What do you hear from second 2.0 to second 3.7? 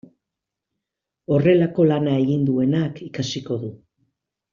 egin duenak ikasiko